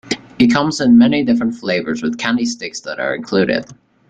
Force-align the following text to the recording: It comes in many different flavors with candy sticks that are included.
It 0.39 0.47
comes 0.51 0.81
in 0.81 0.97
many 0.97 1.23
different 1.23 1.53
flavors 1.53 2.01
with 2.01 2.17
candy 2.17 2.47
sticks 2.47 2.79
that 2.79 2.99
are 2.99 3.13
included. 3.13 3.65